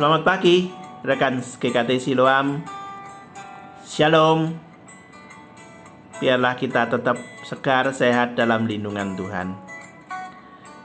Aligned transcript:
Selamat 0.00 0.24
pagi, 0.24 0.64
rekan 1.04 1.44
GKT 1.44 2.00
Siloam. 2.00 2.64
Shalom. 3.84 4.48
Biarlah 6.16 6.56
kita 6.56 6.88
tetap 6.88 7.20
segar, 7.44 7.92
sehat 7.92 8.32
dalam 8.32 8.64
lindungan 8.64 9.12
Tuhan. 9.12 9.52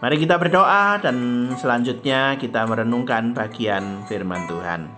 Mari 0.04 0.20
kita 0.20 0.36
berdoa 0.36 1.00
dan 1.00 1.48
selanjutnya 1.56 2.36
kita 2.36 2.68
merenungkan 2.68 3.32
bagian 3.32 4.04
firman 4.04 4.52
Tuhan. 4.52 4.92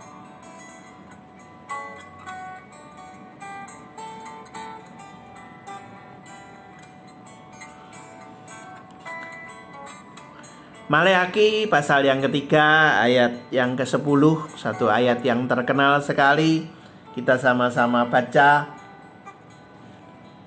Maleaki 10.87 11.67
pasal 11.67 12.07
yang 12.07 12.23
ketiga 12.23 12.95
ayat 13.03 13.51
yang 13.51 13.75
ke-10 13.75 14.23
Satu 14.55 14.87
ayat 14.87 15.19
yang 15.19 15.43
terkenal 15.43 15.99
sekali. 15.99 16.63
Kita 17.11 17.35
sama-sama 17.35 18.07
baca. 18.07 18.71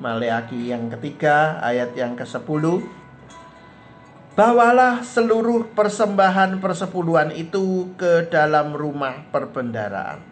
Maleaki 0.01 0.73
yang 0.73 0.89
ketiga 0.97 1.61
ayat 1.61 1.93
yang 1.93 2.17
ke-10 2.17 2.65
Bawalah 4.33 5.05
seluruh 5.05 5.77
persembahan 5.77 6.57
persepuluhan 6.57 7.37
itu 7.37 7.93
ke 8.01 8.25
dalam 8.33 8.73
rumah 8.73 9.29
perbendaraan. 9.29 10.25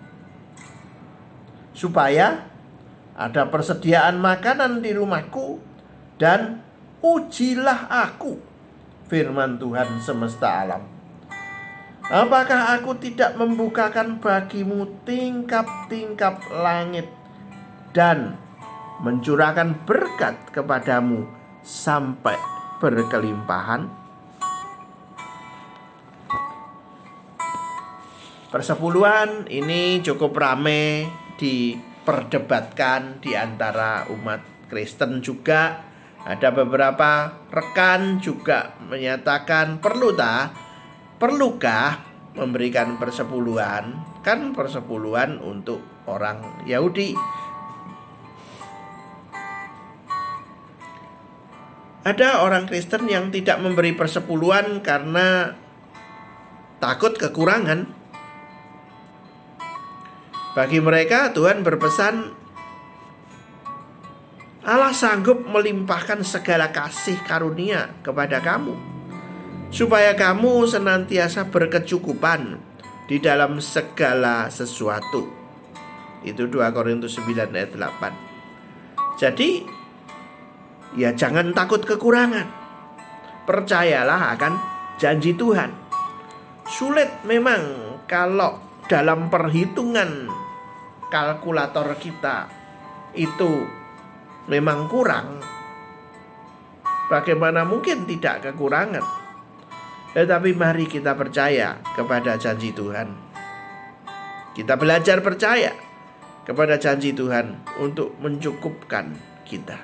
Supaya 1.76 2.48
ada 3.12 3.44
persediaan 3.52 4.16
makanan 4.16 4.80
di 4.80 4.96
rumahku 4.96 5.60
Dan 6.16 6.64
ujilah 7.04 7.92
aku 7.92 8.47
firman 9.08 9.56
Tuhan 9.56 9.98
semesta 10.04 10.62
alam. 10.62 10.84
Apakah 12.08 12.76
aku 12.76 12.96
tidak 12.96 13.36
membukakan 13.36 14.16
bagimu 14.20 14.88
tingkap-tingkap 15.04 16.40
langit 16.52 17.04
dan 17.92 18.40
mencurahkan 19.04 19.76
berkat 19.84 20.36
kepadamu 20.52 21.28
sampai 21.60 22.36
berkelimpahan? 22.80 23.92
Persepuluhan 28.48 29.44
ini 29.52 30.00
cukup 30.00 30.32
ramai 30.32 31.04
diperdebatkan 31.36 33.20
di 33.20 33.36
antara 33.36 34.08
umat 34.08 34.40
Kristen 34.72 35.20
juga 35.20 35.87
ada 36.26 36.48
beberapa 36.50 37.30
rekan 37.52 38.18
juga 38.18 38.74
menyatakan 38.90 39.78
perlu 39.78 40.16
tak 40.18 40.50
perlukah 41.18 42.02
memberikan 42.34 42.98
persepuluhan? 42.98 44.18
Kan 44.22 44.54
persepuluhan 44.54 45.42
untuk 45.42 45.82
orang 46.06 46.64
Yahudi. 46.66 47.14
Ada 52.06 52.40
orang 52.40 52.64
Kristen 52.64 53.04
yang 53.04 53.28
tidak 53.28 53.60
memberi 53.60 53.92
persepuluhan 53.92 54.80
karena 54.80 55.52
takut 56.80 57.12
kekurangan. 57.12 57.84
Bagi 60.56 60.80
mereka, 60.80 61.36
Tuhan 61.36 61.60
berpesan 61.60 62.32
Allah 64.68 64.92
sanggup 64.92 65.48
melimpahkan 65.48 66.20
segala 66.20 66.68
kasih 66.68 67.16
karunia 67.24 67.88
kepada 68.04 68.36
kamu 68.44 68.76
supaya 69.72 70.12
kamu 70.12 70.68
senantiasa 70.68 71.48
berkecukupan 71.48 72.60
di 73.08 73.16
dalam 73.16 73.64
segala 73.64 74.52
sesuatu. 74.52 75.24
Itu 76.20 76.52
2 76.52 76.68
Korintus 76.76 77.16
9 77.16 77.48
ayat 77.56 77.72
8. 77.80 79.16
Jadi 79.16 79.64
ya 81.00 81.16
jangan 81.16 81.56
takut 81.56 81.80
kekurangan. 81.88 82.52
Percayalah 83.48 84.36
akan 84.36 84.52
janji 85.00 85.32
Tuhan. 85.32 85.72
Sulit 86.68 87.24
memang 87.24 87.96
kalau 88.04 88.60
dalam 88.84 89.32
perhitungan 89.32 90.28
kalkulator 91.08 91.96
kita 91.96 92.52
itu 93.16 93.77
memang 94.48 94.88
kurang, 94.88 95.44
bagaimana 97.12 97.62
mungkin 97.68 98.08
tidak 98.08 98.48
kekurangan? 98.48 99.04
Tetapi 100.16 100.56
mari 100.56 100.88
kita 100.88 101.12
percaya 101.14 101.78
kepada 101.94 102.40
janji 102.40 102.72
Tuhan. 102.72 103.12
Kita 104.56 104.74
belajar 104.74 105.22
percaya 105.22 105.70
kepada 106.42 106.80
janji 106.80 107.12
Tuhan 107.14 107.62
untuk 107.78 108.16
mencukupkan 108.18 109.14
kita. 109.44 109.78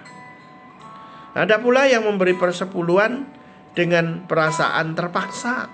Ada 1.37 1.61
pula 1.61 1.87
yang 1.87 2.09
memberi 2.09 2.35
persepuluhan 2.35 3.29
dengan 3.77 4.25
perasaan 4.25 4.97
terpaksa. 4.97 5.69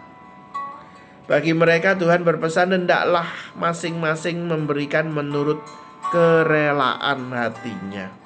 Bagi 1.31 1.55
mereka 1.55 1.95
Tuhan 1.95 2.27
berpesan 2.27 2.75
hendaklah 2.75 3.29
masing-masing 3.55 4.51
memberikan 4.51 5.15
menurut 5.15 5.63
kerelaan 6.11 7.31
hatinya. 7.31 8.20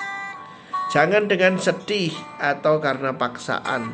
Jangan 0.94 1.26
dengan 1.26 1.58
sedih 1.58 2.14
atau 2.38 2.78
karena 2.78 3.18
paksaan. 3.18 3.90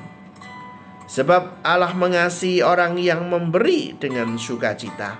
Sebab 1.08 1.64
Allah 1.64 1.96
mengasihi 1.96 2.60
orang 2.60 3.00
yang 3.00 3.24
memberi 3.24 3.96
dengan 3.96 4.36
sukacita. 4.36 5.16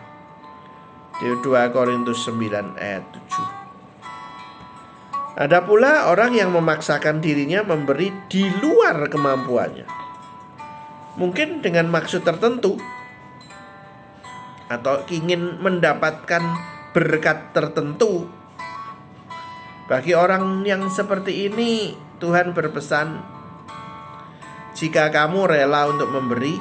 Di 1.17 1.33
2 1.41 1.73
Korintus 1.73 2.29
9 2.29 2.77
ayat 2.77 3.01
7. 3.17 5.41
Ada 5.41 5.65
pula 5.65 6.13
orang 6.13 6.37
yang 6.37 6.53
memaksakan 6.53 7.25
dirinya 7.25 7.65
memberi 7.65 8.13
di 8.29 8.45
luar 8.61 9.09
kemampuannya. 9.09 9.89
Mungkin 11.17 11.65
dengan 11.65 11.89
maksud 11.89 12.29
tertentu 12.29 12.77
atau 14.69 15.01
ingin 15.09 15.65
mendapatkan 15.65 16.45
berkat 16.93 17.57
tertentu 17.57 18.29
bagi 19.91 20.15
orang 20.15 20.63
yang 20.63 20.87
seperti 20.87 21.51
ini, 21.51 21.99
Tuhan 22.23 22.55
berpesan, 22.55 23.19
"Jika 24.79 25.11
kamu 25.11 25.51
rela 25.51 25.91
untuk 25.91 26.15
memberi, 26.15 26.55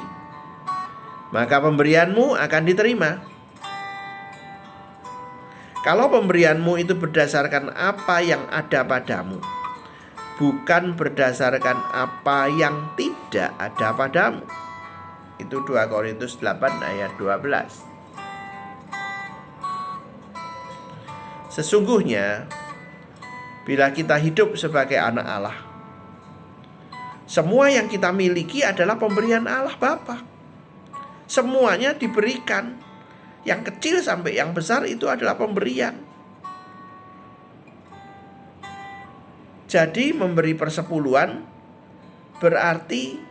maka 1.30 1.62
pemberianmu 1.62 2.34
akan 2.34 2.62
diterima." 2.66 3.22
Kalau 5.86 6.10
pemberianmu 6.10 6.74
itu 6.82 6.98
berdasarkan 6.98 7.70
apa 7.70 8.18
yang 8.18 8.50
ada 8.50 8.82
padamu, 8.82 9.38
bukan 10.42 10.98
berdasarkan 10.98 11.78
apa 11.94 12.50
yang 12.50 12.98
tidak 12.98 13.54
ada 13.62 13.94
padamu. 13.94 14.42
Itu 15.38 15.62
2 15.62 15.86
Korintus 15.86 16.34
8 16.36 16.82
ayat 16.82 17.14
12. 17.14 17.86
Sesungguhnya 21.48 22.50
bila 23.64 23.92
kita 23.92 24.16
hidup 24.16 24.56
sebagai 24.56 24.96
anak 24.96 25.26
Allah. 25.26 25.58
Semua 27.30 27.70
yang 27.70 27.86
kita 27.86 28.10
miliki 28.10 28.66
adalah 28.66 28.98
pemberian 28.98 29.46
Allah 29.46 29.78
Bapa. 29.78 30.18
Semuanya 31.30 31.94
diberikan. 31.94 32.74
Yang 33.46 33.72
kecil 33.72 34.02
sampai 34.02 34.36
yang 34.36 34.52
besar 34.52 34.84
itu 34.84 35.06
adalah 35.06 35.38
pemberian. 35.38 35.96
Jadi 39.70 40.10
memberi 40.10 40.58
persepuluhan 40.58 41.46
berarti 42.42 43.22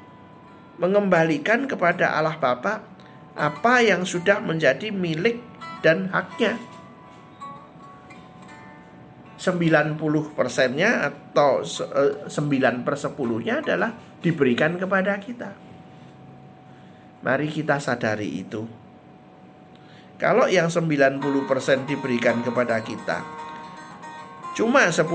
mengembalikan 0.80 1.68
kepada 1.68 2.16
Allah 2.16 2.40
Bapa 2.40 2.80
apa 3.36 3.84
yang 3.84 4.08
sudah 4.08 4.40
menjadi 4.40 4.96
milik 4.96 5.44
dan 5.84 6.08
haknya. 6.16 6.56
90 9.40 9.96
persennya 10.36 11.08
atau 11.08 11.64
9 11.64 12.28
eh, 12.28 12.76
per 12.84 12.96
10 13.00 13.16
nya 13.48 13.64
adalah 13.64 13.96
diberikan 14.20 14.76
kepada 14.76 15.16
kita. 15.16 15.56
Mari 17.24 17.48
kita 17.48 17.80
sadari 17.80 18.44
itu. 18.44 18.68
Kalau 20.20 20.52
yang 20.52 20.68
90% 20.68 21.24
diberikan 21.88 22.44
kepada 22.44 22.84
kita, 22.84 23.24
cuma 24.60 24.92
10% 24.92 25.08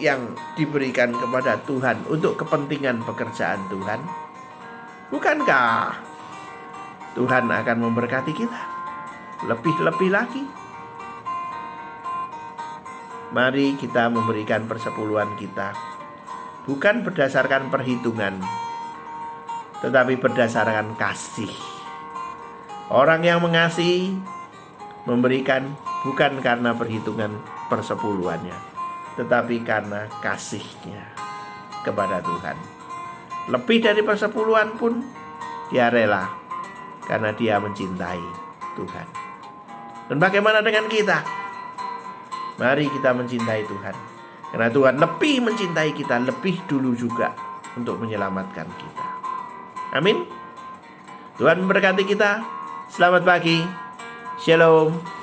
yang 0.00 0.32
diberikan 0.56 1.12
kepada 1.12 1.60
Tuhan 1.68 2.08
untuk 2.08 2.40
kepentingan 2.40 3.04
pekerjaan 3.04 3.60
Tuhan, 3.68 4.00
bukankah 5.12 6.00
Tuhan 7.12 7.44
akan 7.52 7.76
memberkati 7.84 8.32
kita 8.32 8.62
lebih-lebih 9.44 10.08
lagi? 10.08 10.59
Mari 13.30 13.78
kita 13.78 14.10
memberikan 14.10 14.66
persepuluhan 14.66 15.38
kita 15.38 15.70
bukan 16.66 17.06
berdasarkan 17.06 17.70
perhitungan, 17.70 18.42
tetapi 19.78 20.18
berdasarkan 20.18 20.98
kasih. 20.98 21.54
Orang 22.90 23.22
yang 23.22 23.38
mengasihi 23.38 24.18
memberikan 25.06 25.78
bukan 26.02 26.42
karena 26.42 26.74
perhitungan 26.74 27.38
persepuluhannya, 27.70 28.58
tetapi 29.14 29.62
karena 29.62 30.10
kasihnya 30.18 31.14
kepada 31.86 32.18
Tuhan. 32.26 32.58
Lebih 33.46 33.78
dari 33.78 34.02
persepuluhan 34.02 34.74
pun 34.74 35.06
dia 35.70 35.86
rela 35.86 36.34
karena 37.06 37.30
dia 37.30 37.62
mencintai 37.62 38.26
Tuhan. 38.74 39.06
Dan 40.10 40.18
bagaimana 40.18 40.58
dengan 40.66 40.90
kita? 40.90 41.39
Mari 42.60 42.92
kita 42.92 43.16
mencintai 43.16 43.64
Tuhan. 43.64 43.96
Karena 44.52 44.68
Tuhan 44.68 44.94
lebih 45.00 45.48
mencintai 45.48 45.96
kita 45.96 46.20
lebih 46.20 46.60
dulu 46.68 46.92
juga 46.92 47.32
untuk 47.72 47.96
menyelamatkan 47.96 48.68
kita. 48.68 49.06
Amin. 49.96 50.28
Tuhan 51.40 51.56
memberkati 51.64 52.04
kita. 52.04 52.44
Selamat 52.92 53.24
pagi. 53.24 53.64
Shalom. 54.44 55.19